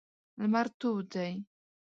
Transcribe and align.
لمر 0.39 0.67
تود 0.79 1.03
دی. 1.13 1.31